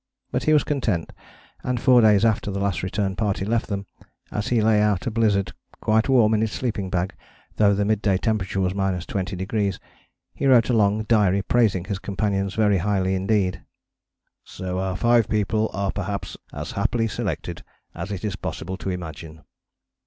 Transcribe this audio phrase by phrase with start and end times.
[0.31, 1.13] But he was content;
[1.63, 3.85] and four days after the Last Return Party left them,
[4.31, 7.13] as he lay out a blizzard, quite warm in his sleeping bag
[7.57, 9.77] though the mid day temperature was 20°,
[10.33, 13.61] he wrote a long diary praising his companions very highly indeed
[14.43, 17.63] "so our five people are perhaps as happily selected
[17.93, 19.43] as it is possible to imagine."